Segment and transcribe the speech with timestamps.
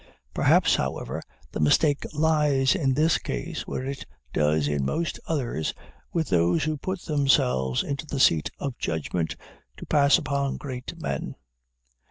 [0.33, 1.21] Perhaps, however,
[1.51, 5.75] the mistake lies in this case, where it does in most others,
[6.11, 9.35] with those who put themselves into the seat of judgment
[9.77, 11.35] to pass upon great men.